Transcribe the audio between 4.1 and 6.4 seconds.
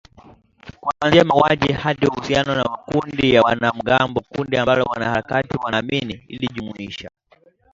kundi ambalo wanaharakati wanaamini